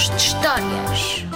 [0.00, 1.26] Contos de Histórias.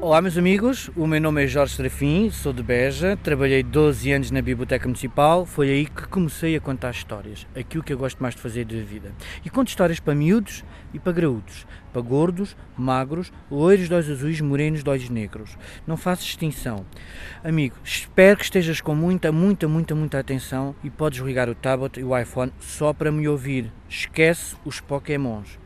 [0.00, 0.90] Olá, meus amigos.
[0.96, 3.16] O meu nome é Jorge Serafim, sou de Beja.
[3.22, 5.46] Trabalhei 12 anos na Biblioteca Municipal.
[5.46, 8.74] Foi aí que comecei a contar histórias, aquilo que eu gosto mais de fazer da
[8.74, 9.14] vida.
[9.44, 14.40] E conto histórias para miúdos e para graúdos, para gordos, magros, loiros de olhos azuis,
[14.40, 15.56] morenos de olhos negros.
[15.86, 16.84] Não faço distinção.
[17.44, 22.00] Amigo, espero que estejas com muita, muita, muita, muita atenção e podes ligar o tablet
[22.00, 23.72] e o iPhone só para me ouvir.
[23.88, 25.65] Esquece os Pokémons.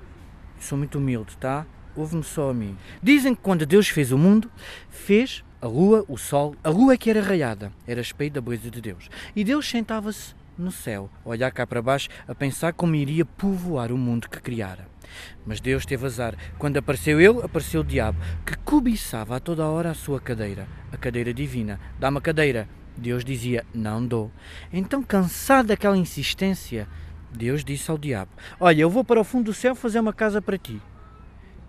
[0.60, 1.66] Sou muito humilde, tá?
[1.96, 2.77] ouve-me só a mim.
[3.02, 4.50] Dizem que quando Deus fez o mundo,
[4.88, 8.70] fez a lua, o sol, a lua é que era raiada, era espelho da beleza
[8.70, 9.09] de Deus.
[9.34, 13.92] E Deus sentava-se no céu, a olhar cá para baixo, a pensar como iria povoar
[13.92, 14.88] o mundo que criara.
[15.45, 16.34] Mas Deus teve azar.
[16.59, 20.97] Quando apareceu ele, apareceu o diabo, que cobiçava a toda hora a sua cadeira, a
[20.97, 21.80] cadeira divina.
[21.98, 22.69] Dá-me a cadeira.
[22.97, 24.30] Deus dizia, não dou.
[24.72, 26.86] Então, cansado daquela insistência,
[27.33, 30.42] Deus disse ao diabo: Olha, eu vou para o fundo do céu fazer uma casa
[30.42, 30.81] para ti.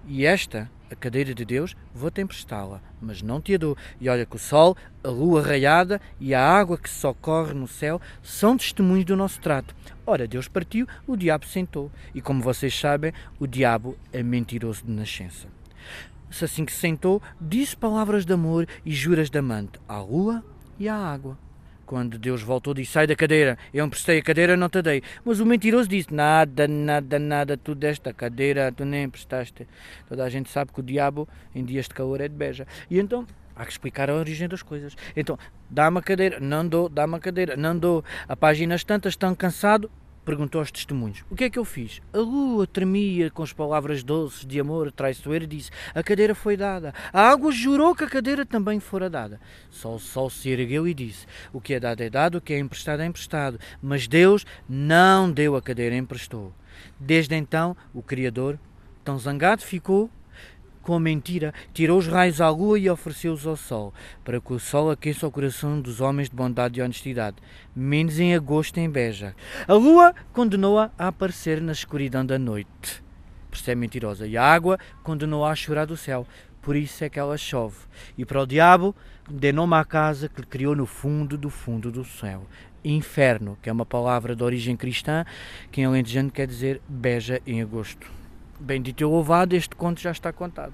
[0.07, 3.77] E esta, a cadeira de Deus, vou-te emprestá-la, mas não te a dou.
[3.99, 8.01] E olha que o sol, a lua raiada e a água que socorre no céu
[8.23, 9.75] são testemunhos do nosso trato.
[10.05, 11.91] Ora, Deus partiu, o diabo sentou.
[12.13, 15.47] E como vocês sabem, o diabo é mentiroso de nascença.
[16.31, 20.43] Se assim que sentou, disse palavras de amor e juras de amante à lua
[20.79, 21.37] e à água.
[21.91, 23.57] Quando Deus voltou, disse: Sai da cadeira.
[23.73, 25.03] Eu emprestei a cadeira, não te dei.
[25.25, 27.57] Mas o mentiroso disse: Nada, nada, nada.
[27.57, 29.67] Tu deste a cadeira, tu nem emprestaste.
[30.07, 32.65] Toda a gente sabe que o diabo, em dias de calor, é de beja.
[32.89, 33.27] E então.
[33.53, 34.95] Há que explicar a origem das coisas.
[35.15, 35.37] Então,
[35.69, 38.03] dá-me a cadeira, não dou, dá-me a cadeira, não dou.
[38.25, 39.91] A páginas tantas, tão cansado,
[40.31, 42.01] perguntou aos testemunhos: O que é que eu fiz?
[42.13, 46.55] A lua tremia com as palavras doces de amor traiçoeiro e disse: A cadeira foi
[46.55, 46.93] dada.
[47.11, 49.41] A água jurou que a cadeira também fora dada.
[49.69, 52.53] Só o sol se ergueu e disse: O que é dado é dado, o que
[52.53, 53.59] é emprestado é emprestado.
[53.81, 56.53] Mas Deus não deu a cadeira, emprestou.
[56.97, 58.57] Desde então, o Criador,
[59.03, 60.09] tão zangado ficou
[60.81, 63.93] com a mentira, tirou os raios à lua e ofereceu-os ao sol,
[64.23, 67.37] para que o sol aqueça o coração dos homens de bondade e honestidade,
[67.75, 69.35] menos em agosto em Beja.
[69.67, 73.03] A lua condenou-a a aparecer na escuridão da noite,
[73.49, 76.25] por ser mentirosa, e a água condenou-a a chorar do céu,
[76.61, 77.77] por isso é que ela chove.
[78.17, 78.95] E para o diabo,
[79.29, 82.45] dê nome à casa que criou no fundo do fundo do céu.
[82.83, 85.25] Inferno, que é uma palavra de origem cristã,
[85.71, 88.20] que em alentejano quer dizer Beja em agosto.
[88.63, 90.73] Bendito e louvado, este conto já está contado.